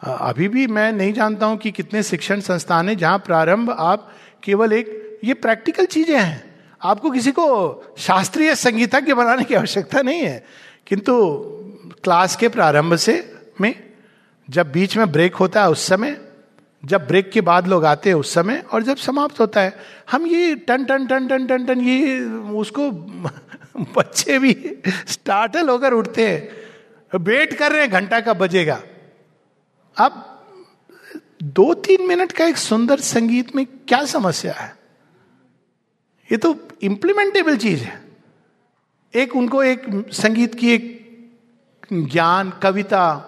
[0.00, 4.08] अभी भी मैं नहीं जानता हूँ कि कितने शिक्षण संस्थान हैं जहाँ प्रारंभ आप
[4.42, 6.42] केवल एक, ये प्रैक्टिकल चीज़ें हैं।
[6.80, 10.44] आपको किसी को शास्त्रीय संगीतज्ञ बनाने की आवश्यकता नहीं है।
[10.86, 11.12] किंतु
[12.04, 13.22] क्लास के प्रारंभ से
[13.60, 13.74] में,
[14.48, 16.20] जब बीच में ब्रेक होता है उस समय
[16.84, 19.78] जब ब्रेक के बाद लोग आते हैं उस समय और जब समाप्त होता है,
[20.10, 22.90] हम ये टन टन टन टन टन टन, ये उसको
[23.96, 26.48] बच्चे भी स्टार्टल होकर उठते हैं।
[27.18, 28.82] वेट कर रहे हैं, घंटा का बजेगा।
[29.96, 30.26] अब
[31.42, 34.76] दो तीन मिनट का एक सुंदर संगीत में क्या समस्या है?
[36.32, 38.02] ये तो इंप्लीमेंटेबल चीज़ है।
[39.14, 41.00] एक उनको एक संगीत की एक
[41.92, 43.26] ज्ञान, कविता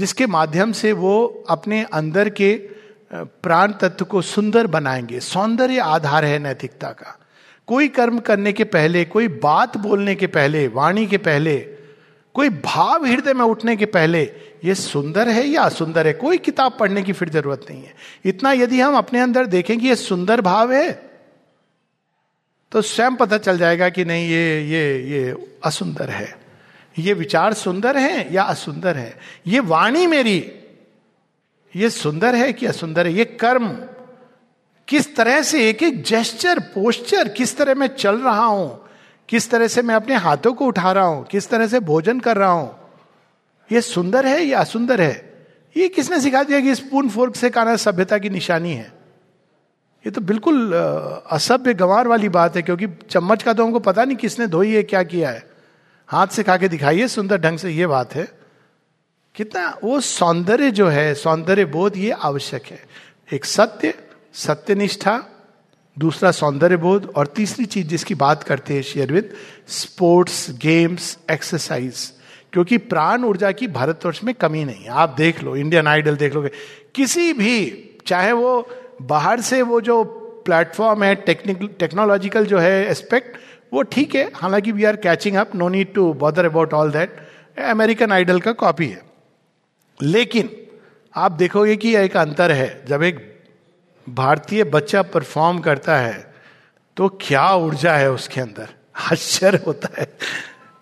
[0.00, 2.52] जिसके माध्यम से वो अपने अंदर के
[3.12, 7.16] प्राण तत्व को सुंदर बनाएँगे। सौंदर्य आधार है नैतिकता का।
[7.68, 11.58] कोई कर्म करने के पहले, कोई बात बोलने के पहले, वाणी के पहले,
[12.34, 14.22] कोई भाव हृदय में उठने के पहले,
[14.64, 16.12] ये सुंदर है या असुंदर है?
[16.12, 19.88] कोई किताब पढ़ने की फिर ज़रूरत नहीं है। इतना यदि हम अपने अंदर देखें कि
[19.88, 20.90] ये सुंदर भाव है
[22.72, 25.34] तो स्वयं पता चल जाएगा कि नहीं, ये ये ये
[25.64, 26.39] असुंदर है।
[27.00, 29.18] ये विचार सुंदर है या असुंदर है?
[29.46, 30.38] ये वाणी मेरी,
[31.74, 33.12] ये सुंदर है कि असुंदर है?
[33.12, 33.68] ये कर्म,
[34.88, 38.80] किस तरह से एक एक जेस्चर पोस्चर किस तरह मैं चल रहा हूँ?
[39.28, 41.24] किस तरह से मैं अपने हाथों को उठा रहा हूँ?
[41.24, 42.76] किस तरह से भोजन कर रहा हूँ?
[43.70, 45.30] ये सुंदर है या असुंदर है?
[45.76, 48.92] ये किसने सिखा दिया कि स्पून फोर्क से खाना सभ्यता की निशानी है?
[50.04, 50.72] ये तो बिल्कुल
[51.30, 54.82] असभ्य गंवार वाली बात है, क्योंकि चम्मच का तो हमको पता नहीं किसने धोई है,
[54.82, 55.49] क्या किया है।
[56.10, 58.28] हाथ से खा के दिखाइए, सुंदर ढंग से ये बात है।
[59.34, 62.86] कितना वो सौंदर्य जो है, सौंदर्य बोध ये आवश्यक है।
[63.32, 63.94] एक सत्य,
[64.34, 65.24] सत्यनिष्ठा,
[65.98, 69.34] दूसरा सौंदर्य बोध, और तीसरी चीज़ जिसकी बात करते हैं शेयरविद
[69.68, 72.12] स्पोर्ट्स, गेम्स, एक्सरसाइज।
[72.52, 76.34] क्योंकि प्राण ऊर्जा की भारतवर्ष में कमी नहीं है। आप देख लो, इंडियन आइडल देख
[76.34, 76.50] लोगे।
[76.94, 78.68] किसी भी, चाहे वो
[79.02, 80.04] बाहर से वो जो
[80.46, 83.36] प्लेटफॉर्म है टेक्निकल टेक्नोलॉजिकल जो है, एस्पेक्ट
[83.72, 87.16] वो ठीक है, हालाँकि we are catching up no need to bother about all that
[87.60, 89.02] American Idol का कॉपी है।
[90.00, 90.50] लेकिन,
[91.14, 93.26] आप देखोगे कि एक अंतर है, जब एक
[94.06, 96.34] भारतीय बच्चा परफॉर्म करता है
[96.96, 98.68] तो क्या ऊर्जा है उसके अंदर?
[99.12, 100.06] आश्चर्य होता है।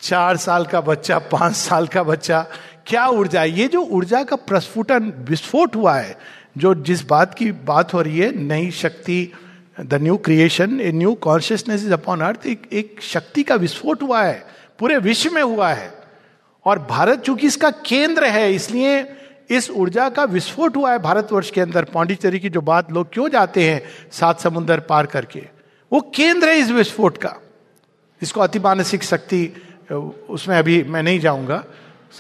[0.01, 2.41] चार साल का बच्चा, पाँच साल का बच्चा,
[2.87, 6.17] क्या ऊर्जा ये जो ऊर्जा का प्रस्फुटन, विस्फोट हुआ है,
[6.59, 9.33] जो जिस बात की बात हो रही है, नई शक्ति
[9.79, 14.23] the new creation a new consciousness is upon earth एक एक शक्ति का विस्फोट हुआ
[14.23, 14.43] है,
[14.79, 15.93] पूरे विश्व में हुआ है।
[16.67, 19.05] और भारत चूँकि इसका केंद्र है, इसलिए
[19.51, 23.29] इस ऊर्जा का विस्फोट हुआ है भारतवर्ष के अंदर। पांडिचेरी की जो बात लोग क्यों
[23.29, 25.43] जाते हैं सात समुद्र पार करके,
[25.93, 27.35] वो केंद्र है इस विस्फोट का।
[28.23, 29.49] इसको अति मानसिक शक्ति,
[30.29, 31.65] उसमें अभी मैं नहीं जाऊँगा।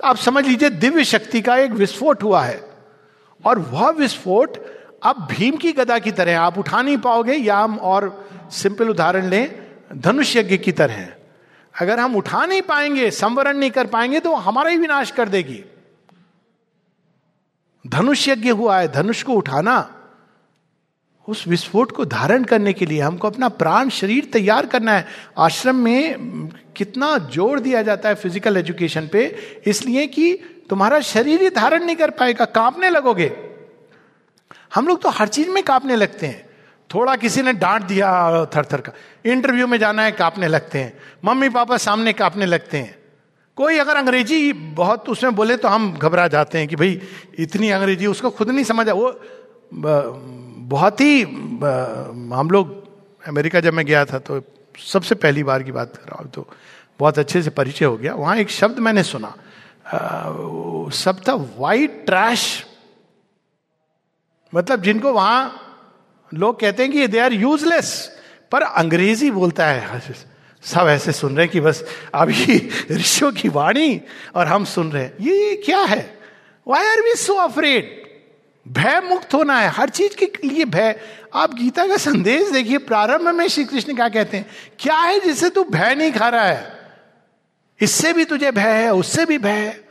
[0.04, 2.60] आप समझ लीजिए, दिव्य शक्ति का एक विस्फोट हुआ है।
[3.44, 4.56] और वह विस्फोट
[5.02, 9.28] अब भीम की गदा की तरह आप उठा नहीं पाओगे, या हम और सिंपल उदाहरण
[9.28, 9.50] लें,
[9.94, 11.06] धनुष यज्ञ की तरह।
[11.74, 15.62] अगर हम उठा नहीं पाएँगे, संवरण नहीं कर पाएँगे तो हमारा ही विनाश कर देगी।
[17.84, 19.94] धनुष यज्ञ हुआ है, धनुष को उठाना,
[21.28, 25.06] उस विस्फोट को धारण करने के लिए हमको अपना प्राण, शरीर तैयार करना है।
[25.38, 29.24] आश्रम में कितना ज़ोर दिया जाता है फ़िज़िकल एजुकेशन पे,
[29.66, 30.32] इसलिए कि
[30.70, 33.28] तुम्हारा शरीर ही धारण नहीं कर पाएगा, कांपने लगोगे।
[34.72, 36.46] हम लोग तो हर चीज़ में कांपने लगते हैं।
[36.90, 38.10] थोड़ा किसी ने डांट दिया
[38.46, 38.92] थर थर का।
[39.24, 40.92] इंटरव्यू में जाना है, कांपने लगते हैं।
[41.24, 42.96] मम्मी पापा सामने कांपने लगते हैं।
[43.56, 47.00] कोई अगर अंग्रेज़ी बहुत उसमें बोले तो हम घबरा जाते हैं कि भाई,
[47.38, 49.12] इतनी अंग्रेज़ी उसको खुद नहीं समझा वो
[49.74, 52.76] बहुत ही हम लोग
[53.22, 54.40] अमेरिका जब मैं गया था तो
[54.78, 56.46] सबसे पहली बार की बात कर रहा हूँ तो
[57.00, 59.34] बहुत अच्छे से परिचय हो गया। वहाँ एक शब्द मैंने सुना।
[60.94, 62.44] सब था वाइट ट्रैश
[64.54, 65.64] मतलब जिनको वहाँ
[66.34, 68.18] लोग कहते हैं कि दे आर यूजलेस
[68.52, 70.02] पर अंग्रेज़ी बोलता है,
[70.62, 71.84] सब ऐसे सुन रहे हैं कि बस
[72.14, 74.00] अभी ऋषियों की वाणी
[74.34, 76.18] और हम सुन रहे हैं। ये क्या है?
[76.68, 78.08] Why are we so afraid
[78.68, 81.00] भय मुक्त होना है, हर चीज़ के लिए भय।
[81.34, 84.46] आप गीता का संदेश देखिए, प्रारंभ में श्री कृष्ण क्या कहते हैं?
[84.78, 86.78] क्या है जिससे तू भय नहीं खा रहा है?
[87.80, 89.88] इससे भी तुझे भय है, उससे भी भय है।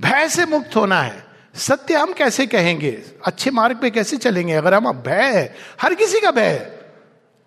[0.00, 1.25] भय से मुक्त होना है।
[1.56, 3.02] सत्य हम कैसे कहेंगे?
[3.24, 4.54] अच्छे मार्ग पे कैसे चलेंगे?
[4.54, 6.80] अगर हम भय है, हर किसी का भय है।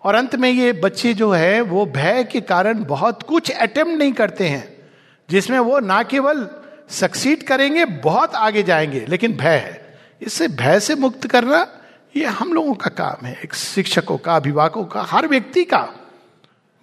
[0.04, 4.12] और अंत में ये बच्चे जो है, वो भय के कारण बहुत कुछ अटेम्प्ट नहीं
[4.12, 4.90] करते हैं,
[5.30, 6.48] जिसमें वो ना केवल
[6.90, 11.68] सक्सीड करेंगे, बहुत आगे जाएँगे, लेकिन भय है। इससे भय से मुक्त करना,
[12.16, 15.88] ये हम लोगों का काम है, एक शिक्षकों का, अभिभावकों का, हर व्यक्ति का।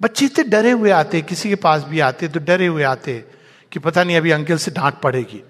[0.02, 3.26] बच्चे इतने डरे हुए आते किसी के पास भी आते तो डरे हुए आते
[3.72, 5.44] कि पता नहीं अभी अंकल से डांट पड़ेगी।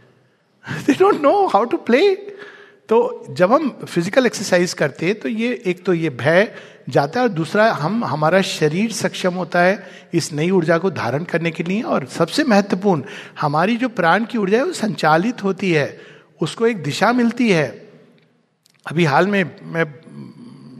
[0.67, 2.15] They don't know how to play
[2.89, 6.51] तो जब हम फ़िज़िकल एक्सरसाइज करते हैं तो ये एक तो ये भय
[6.89, 11.23] जाता है और दूसरा हम, हमारा शरीर सक्षम होता है इस नई ऊर्जा को धारण
[11.23, 13.03] करने के लिए। और सबसे महत्वपूर्ण,
[13.41, 15.99] हमारी जो प्राण की ऊर्जा है, वो संचालित होती है।
[16.41, 17.67] उसको एक दिशा मिलती है।
[18.85, 19.85] अभी हाल में मैं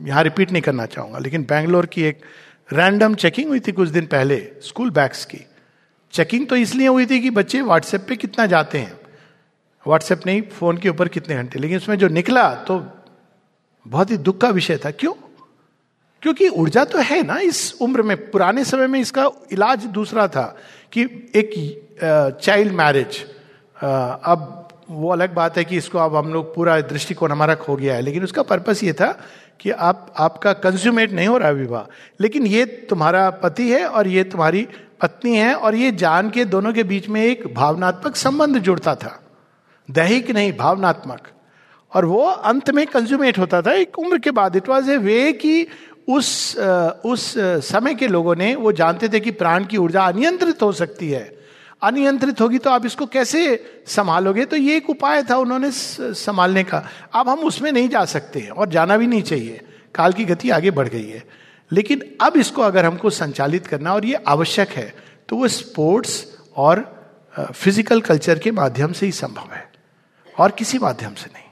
[0.08, 2.22] यहाँ रिपीट नहीं करना चाहूँगा, लेकिन बैंगलोर की एक
[2.70, 5.46] रैंडम चेकिंग हुई थी कुछ दिन पहले स्कूल बैग्स की।
[6.14, 8.97] चेकिंग तो इसलिए हुई थी कि बच्चे व्हाट्सएप पे कितना जाते हैं।
[9.86, 11.60] व्हाट्सएप नहीं फ़ोन के ऊपर कितने घंटे?
[11.60, 12.84] लेकिन उसमें जो निकला तो
[13.86, 15.14] बहुत ही दुख का विषय था। क्यों?
[16.24, 20.46] क्योंकि ऊर्जा तो है ना इस उम्र में। पुराने समय में इसका इलाज दूसरा था
[20.94, 21.04] कि
[21.36, 23.26] एक चाइल्ड मैरिज
[23.78, 27.96] अब वो अलग बात है कि इसको अब हम लोग पूरा दृष्टिकोण हमारा खो गया
[27.96, 29.12] है। लेकिन उसका पर्पस ये था
[29.60, 31.84] कि आप, आपका कंज्यूमेट नहीं हो रहा विवाह।
[32.22, 34.68] लेकिन ये तुम्हारा पति है और ये तुम्हारी
[35.02, 39.20] पत्नी है और ये जान के दोनों के बीच में एक भावनात्मक संबंध जुड़ता था।
[39.90, 41.28] दैहिक नहीं, भावनात्मक।
[41.92, 45.32] और वो अंत में कंज्यूमेट होता था, एक उम्र के बाद। इट वॉज़ ए वे
[45.34, 45.68] कि
[46.10, 46.58] उस
[47.06, 47.34] उस
[47.66, 51.36] समय के लोगों ने, वो जानते थे कि प्राण की ऊर्जा अनियंत्रित हो सकती है।
[51.82, 54.46] अनियंत्रित होगी तो आप इसको कैसे संभालोगे?
[54.46, 58.50] तो ये एक उपाय था उन्होंने संभालने का। अब हम उसमें नहीं जा सकते हैं
[58.50, 59.62] और जाना भी नहीं चाहिए।
[59.96, 61.24] काल की गति आगे बढ़ गई है।
[61.72, 64.94] लेकिन अब इसको अगर हमको संचालित करना, और ये आवश्यक है
[65.30, 66.26] तो वो स्पोर्ट्स
[66.58, 66.86] और
[67.34, 69.66] फ़िज़िकल कल्चर के माध्यम से ही संभव है।
[70.38, 71.46] और किसी माध्यम से नहीं।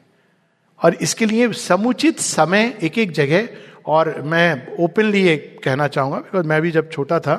[0.82, 3.48] और इसके लिए समुचित समय एक एक जगह,
[3.86, 7.36] और मैं ओपनली ये कहना चाहूँगा बिकॉज़ मैं भी जब छोटा था,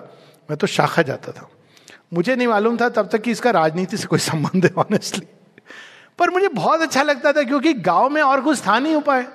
[0.50, 1.48] मैं तो शाखा जाता था।
[2.14, 5.26] मुझे नहीं मालूम था तब तक कि इसका राजनीति से कोई संबंध है ऑनेस्टली
[6.18, 9.26] पर मुझे बहुत अच्छा लगता था, क्योंकि गाँव में और कुछ था नहीं उपाय।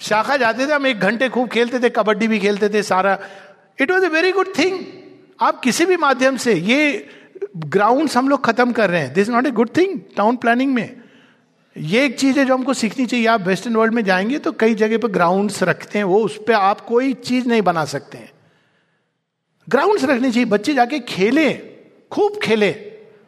[0.00, 3.18] शाखा जाते थे, हम एक घंटे खूब खेलते थे, कबड्डी भी खेलते थे, सारा।
[3.78, 4.78] It was a very good thing
[5.40, 7.08] आप किसी भी माध्यम से, ये
[7.56, 11.03] ग्राउंड हम लोग खत्म कर रहे हैं। This not a good thing town planning में।
[11.76, 14.74] ये एक चीज़ है जो हमको सीखनी चाहिए। आप वेस्टर्न वर्ल्ड में जाएँगे तो कई
[14.74, 18.30] जगह पर ग्राउंड्स रखते हैं वो, उस पर आप कोई चीज़ नहीं बना सकते हैं।
[19.68, 21.62] ग्राउंड्स रखने चाहिए। बच्चे जाके खेलें,
[22.12, 22.74] खूब खेले।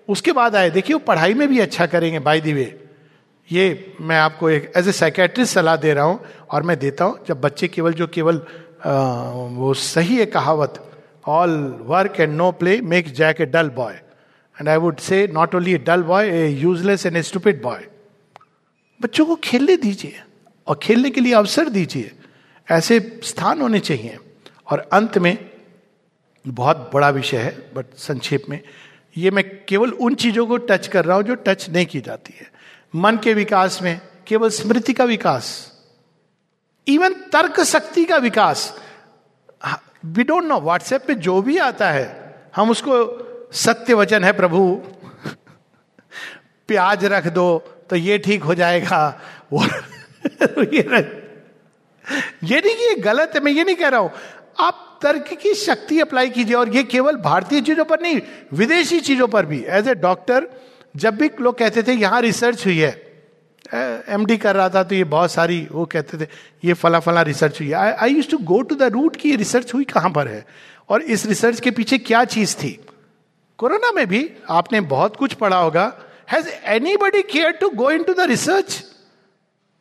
[0.08, 2.74] उसके बाद आए। देखिए, वो पढ़ाई में भी अच्छा करेंगे बाय दी वे
[3.50, 7.18] ये मैं आपको एक एज ए साइकेट्रिस्ट सलाह दे रहा हूँ और मैं देता हूँ,
[7.28, 8.40] जब बच्चे केवल जो केवल
[9.56, 10.82] वो सही है कहावत
[11.26, 11.50] all
[11.82, 15.74] work and no play make Jack a dull boy and I would say not only
[15.74, 17.86] a dull boy a useless and a stupid boy
[19.02, 20.22] बच्चों को खेलने दीजिए
[20.66, 22.12] और खेलने के लिए अवसर दीजिए।
[22.70, 24.18] ऐसे स्थान होने चाहिए।
[24.70, 25.50] और अंत में,
[26.48, 28.60] बहुत बड़ा विषय है, बट संक्षेप में,
[29.16, 32.34] ये मैं केवल उन चीज़ों को टच कर रहा हूँ जो टच नहीं की जाती
[32.40, 32.50] है।
[32.94, 35.72] मन के विकास में केवल स्मृति का विकास,
[36.88, 38.80] इवन तर्क शक्ति का विकास।
[40.04, 44.82] वी डोंट नो व्हाट्सएप पे जो भी आता है, हम उसको सत्य वचन है प्रभु।
[46.68, 49.20] प्याज रख दो तो ये ठीक हो जाएगा।
[49.52, 49.64] वो
[50.64, 50.82] ये
[52.44, 54.10] ये नहीं कि ये गलत है, मैं ये नहीं कह रहा हूँ।
[54.60, 58.20] आप तर्क की शक्ति अप्लाई कीजिए और ये केवल भारतीय चीज़ों पर नहीं,
[58.54, 60.46] विदेशी चीज़ों पर भी। एज ए डॉक्टर
[60.94, 62.90] जब भी लोग कहते थे, यहाँ रिसर्च हुई है।
[64.08, 66.28] एमडी कर रहा था तो ये बहुत सारी वो कहते थे,
[66.64, 69.36] ये फला फला रिसर्च हुई है। I use to go to the root की ये
[69.36, 70.44] रिसर्च हुई कहाँ पर है?
[70.88, 72.78] और इस रिसर्च के पीछे क्या चीज़ थी?
[73.58, 75.86] कोरोना में भी आपने बहुत कुछ पढ़ा होगा
[76.32, 76.48] has
[76.96, 78.84] anybody care to go into the research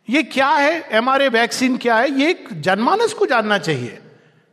[0.09, 0.89] ये क्या है?
[0.91, 2.19] एम आर ए वैक्सीन क्या है?
[2.19, 3.99] ये जनमानस को जानना चाहिए।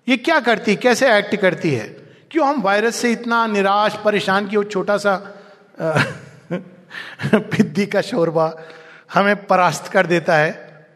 [0.09, 0.71] ये क्या करती?
[0.71, 1.87] है कैसे एक्ट करती है?
[2.31, 5.41] क्यों हम वायरस से इतना निराश, परेशान कि वो छोटा सा
[7.35, 8.63] पिद्दी का शोरबा
[9.15, 10.87] हमें परास्त कर देता है?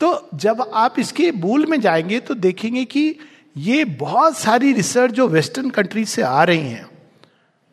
[0.00, 3.18] तो जब आप इसके मूल में जाएँगे तो देखेंगे कि
[3.56, 6.93] ये बहुत सारी रिसर्च जो वेस्टर्न कंट्रीज़ से आ रही हैं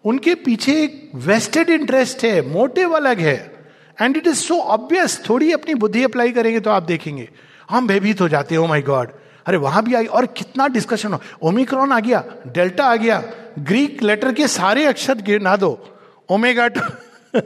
[0.06, 3.66] उनके पीछे एक वेस्टेड इंटरेस्ट है मोटिव अलग है
[4.02, 7.30] and it is so obvious थोड़ी अपनी बुद्धि अप्लाई करेंगे तो आप देखेंगे।
[7.70, 9.12] हम भयभीत हो जाते हैं माई गॉड
[9.46, 13.24] अरे वहाँ भी आई, और कितना डिस्कशन हो। ओमिक्रॉन आ गया डेल्टा आ गया
[13.60, 15.98] ग्रीक लेटर के सारे अक्षर गिरना दो
[16.30, 16.70] ओमेगा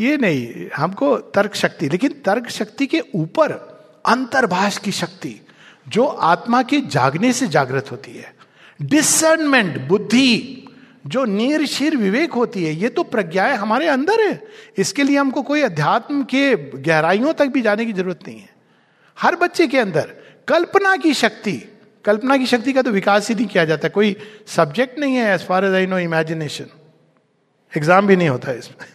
[0.00, 3.52] ये नहीं, हमको तर्क शक्ति, लेकिन तर्क शक्ति के ऊपर
[4.06, 5.34] अंतर्भाष की शक्ति,
[5.88, 8.39] जो आत्मा के जागने से जागृत होती है।
[8.82, 10.56] डिसर्नमेंट बुद्धि,
[11.06, 14.42] जो शीर, विवेक होती है, ये तो प्रज्ञाएँ हमारे अंदर है।
[14.76, 18.50] इसके लिए हमको कोई अध्यात्म के गहराइयों तक भी जाने की ज़रूरत नहीं है।
[19.20, 20.14] हर बच्चे के अंदर
[20.48, 24.16] कल्पना की शक्ति, कल्पना की शक्ति का तो विकास ही नहीं किया जाता। कोई
[24.46, 26.66] सब्जेक्ट नहीं है as far as I know imagination
[27.76, 28.86] exam भी नहीं होता इसमें।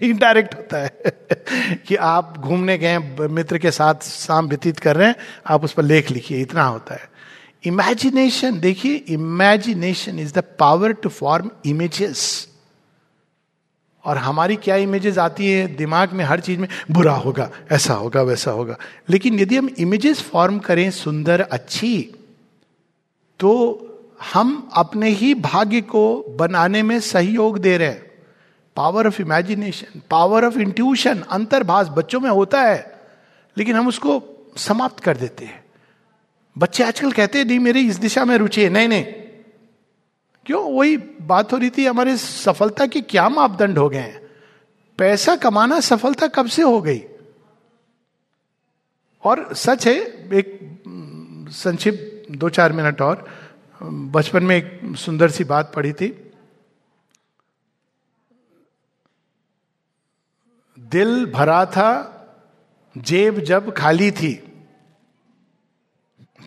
[0.02, 1.00] इनडायरेक्ट होता है।
[1.86, 5.16] कि आप घूमने गए मित्र के साथ, शाम व्यतीत कर रहे हैं,
[5.46, 7.11] आप उस पर लेख लिखिए, इतना होता है।
[7.64, 12.48] इमेजिनेशन देखिए imagination is the power to form images
[14.04, 15.66] और हमारी क्या इमेजेस आती है?
[15.76, 18.76] दिमाग में हर चीज़ में, बुरा होगा, ऐसा होगा, वैसा होगा।
[19.10, 22.14] लेकिन यदि हम इमेजेस फॉर्म करें सुंदर, अच्छी
[23.38, 23.78] तो
[24.32, 28.10] हम अपने ही भाग्य को बनाने में सहयोग दे रहे हैं।
[28.76, 33.00] Power of imagination power of intuition अंतर्भाष बच्चों में होता है,
[33.58, 34.22] लेकिन हम उसको
[34.56, 35.61] समाप्त कर देते हैं।
[36.58, 39.04] बच्चे आजकल कहते हैं नहीं मेरी इस दिशा में रुचि है। नहीं नहीं।
[40.46, 40.72] क्यों?
[40.72, 44.30] वही बात हो रही थी हमारे सफलता के क्या मापदंड हो गए हैं?
[44.98, 47.02] पैसा कमाना सफलता कब से हो गई?
[49.24, 49.94] और सच है,
[50.34, 50.78] एक
[51.50, 53.28] संक्षिप्त दो चार मिनट और,
[53.82, 56.32] बचपन में एक सुंदर सी बात पढ़ी थी।
[60.78, 62.18] दिल भरा था,
[62.98, 64.51] जेब जब खाली थी।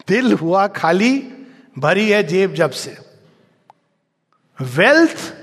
[0.08, 1.34] दिल हुआ खाली,
[1.80, 2.98] भरी है जेब जब से।
[4.62, 5.36] वेल्थ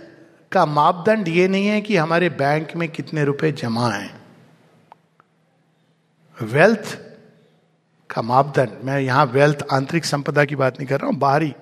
[0.52, 4.20] का मापदंड ये नहीं है कि हमारे बैंक में कितने रुपए जमा हैं।
[6.42, 6.98] वेल्थ
[8.10, 11.54] का मापदंड, मैं यहाँ वेल्थ आंतरिक संपदा की बात नहीं कर रहा हूँ, बाहरी।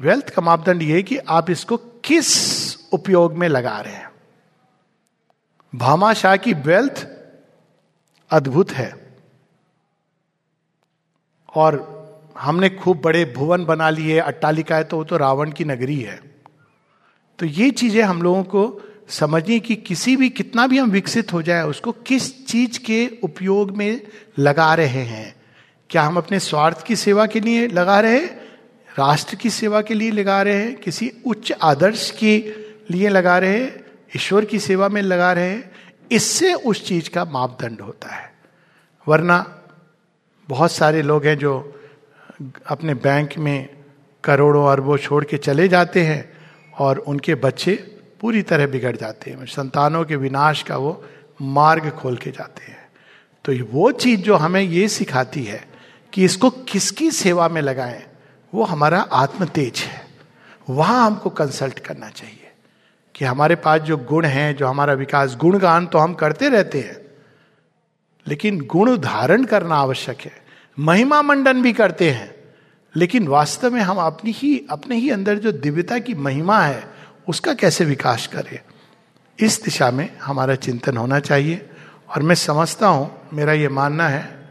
[0.00, 4.10] वेल्थ का मापदंड ये है कि आप इसको किस उपयोग में लगा रहे हैं।
[5.74, 7.06] भामा शाह की वेल्थ
[8.30, 9.05] अद्भुत है।
[11.56, 11.96] और
[12.38, 16.20] हमने खूब बड़े भुवन बना लिए अट्टालिका है तो वो तो रावण की नगरी है।
[17.38, 21.42] तो ये चीज़ें हम लोगों को समझिए कि किसी भी, कितना भी हम विकसित हो
[21.42, 24.02] जाए, उसको किस चीज़ के उपयोग में
[24.38, 25.36] लगा रहे हैं।
[25.90, 28.36] क्या हम अपने स्वार्थ की सेवा के लिए लगा रहे हैं?
[28.98, 30.76] राष्ट्र की सेवा के लिए लगा रहे हैं?
[30.76, 32.54] किसी उच्च आदर्श के
[32.90, 33.84] लिए लगा रहे हैं?
[34.16, 35.70] ईश्वर की सेवा में लगा रहे हैं?
[36.12, 38.32] इससे उस चीज़ का मापदंड होता है।
[39.08, 39.55] वरना
[40.48, 41.82] बहुत सारे लोग हैं जो
[42.66, 43.68] अपने बैंक में
[44.24, 46.32] करोड़ों अरबों छोड़ के चले जाते हैं
[46.78, 47.74] और उनके बच्चे
[48.20, 51.04] पूरी तरह बिगड़ जाते हैं। संतानों के विनाश का वो
[51.42, 52.88] मार्ग खोल के जाते हैं।
[53.44, 55.64] तो वो चीज़ जो हमें ये सिखाती है
[56.12, 58.02] कि इसको किसकी सेवा में लगाएँ,
[58.54, 60.06] वो हमारा आत्म तेज है।
[60.70, 62.50] वहाँ हमको कंसल्ट करना चाहिए
[63.14, 67.05] कि हमारे पास जो गुण हैं, जो हमारा विकास गुणगान तो हम करते रहते हैं
[68.28, 70.32] लेकिन गुण धारण करना आवश्यक है।
[70.78, 72.34] महिमा मंडन भी करते हैं,
[72.96, 76.84] लेकिन वास्तव में हम अपनी ही, अपने ही अंदर जो दिव्यता की महिमा है,
[77.28, 78.60] उसका कैसे विकास करें?
[79.40, 81.70] इस दिशा में हमारा चिंतन होना चाहिए।
[82.16, 84.48] और मैं समझता हूँ, मेरा यह मानना है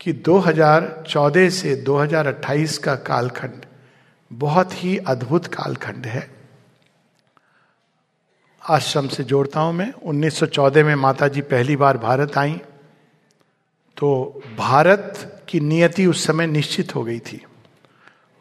[0.00, 3.64] कि 2014 से 2028 का कालखंड
[4.32, 6.30] बहुत ही अद्भुत कालखंड है।
[8.68, 12.60] आश्रम से जोड़ता हूँ मैं। 1914 में माता जी पहली बार भारत आई।
[13.96, 17.40] तो भारत की नियति उस समय निश्चित हो गई थी।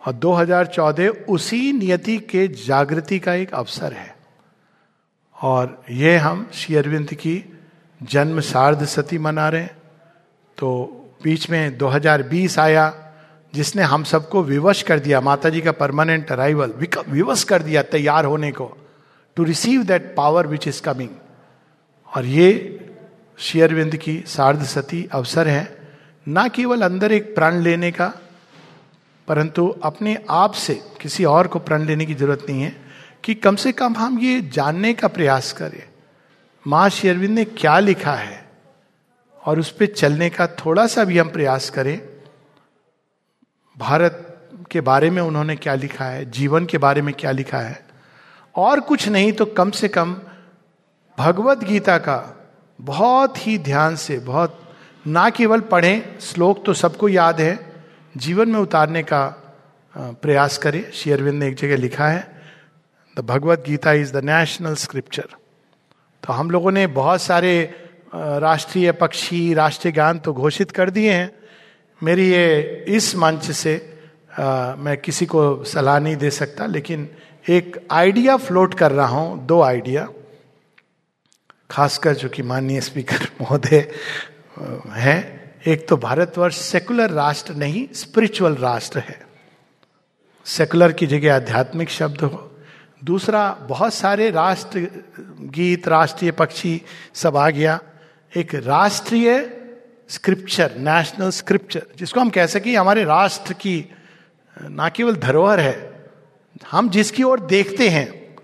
[0.02, 4.16] और 2014 उसी नियति के जागृति का एक अवसर है।
[5.36, 7.44] और ये हम श्री अरविंद की
[8.02, 9.68] जन्म सार्ध सती मना रहे
[10.58, 10.70] तो
[11.24, 12.94] बीच में 2020 आया,
[13.54, 16.74] जिसने हम सबको विवश कर दिया माता जी का परमानेंट अराइवल
[17.10, 18.72] विवश कर दिया तैयार होने को
[19.36, 21.10] to receive that power which is coming
[22.16, 22.80] और ये
[23.38, 25.96] शेयरविंद की सार्ध सती अवसर है,
[26.28, 28.14] ना केवल अंदर एक प्राण लेने का,
[29.28, 32.76] परंतु अपने आप से किसी और को प्रण लेने की ज़रूरत नहीं है
[33.24, 35.90] कि कम से कम हम ये जानने का प्रयास करें।
[36.68, 38.50] माँ शेरविंद ने क्या लिखा है?
[39.46, 42.02] और उस पर चलने का थोड़ा सा भी हम प्रयास करें।
[43.78, 44.30] भारत
[44.72, 46.32] के बारे में उन्होंने क्या लिखा है?
[46.32, 47.86] जीवन के बारे में क्या लिखा है?
[48.56, 50.22] और कुछ नहीं तो कम से कम
[51.20, 52.43] भगवत गीता का
[52.84, 54.60] बहुत ही ध्यान से बहुत
[55.06, 57.54] ना केवल पढ़ें श्लोक तो सबको याद है
[58.16, 59.24] जीवन में उतारने का
[59.96, 62.22] प्रयास करें। शेयरविंद ने एक जगह लिखा है
[63.18, 65.28] the Bhagavad Gita is the national scripture.
[66.24, 67.54] तो हम लोगों ने बहुत सारे
[68.14, 71.32] राष्ट्रीय पक्षी राष्ट्रीय ज्ञान तो घोषित कर दिए हैं।
[72.02, 73.76] मेरी ये इस मंच से
[74.34, 77.08] आ, मैं किसी को सलाह नहीं दे सकता लेकिन
[77.50, 80.08] एक आइडिया फ्लोट कर रहा हूँ दो आइडिया।
[81.74, 83.92] खासकर जो कि माननीय स्पीकर महोदय,
[84.90, 89.28] हैं, एक तो भारतवर्ष सेकुलर राष्ट्र नहीं, स्पिरिचुअल राष्ट्र है।
[90.46, 92.58] सेकुलर की जगह आध्यात्मिक शब्द हो।
[93.04, 94.88] दूसरा, बहुत सारे राष्ट्र,
[95.40, 96.82] गीत, राष्ट्रीय पक्षी
[97.14, 97.80] सब आ गया।
[98.38, 99.60] एक राष्ट्रीय
[100.10, 103.90] स्क्रिप्चर, नेशनल स्क्रिप्चर, जिसको हम कह सकें हमारे राष्ट्र की,
[104.62, 106.06] ना केवल धरोहर है,
[106.72, 108.36] हम जिसकी ओर देखते हैं,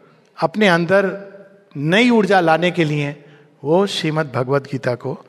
[0.44, 1.29] अपने अंदर
[1.78, 3.26] नई ऊर्जा लाने के लिए
[3.64, 5.26] वो श्रीमद् भगवत गीता को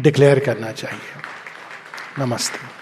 [0.00, 1.22] डिक्लेयर करना चाहिए।
[2.18, 2.79] नमस्ते।